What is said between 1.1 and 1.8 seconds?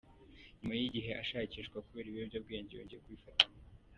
ashakishwa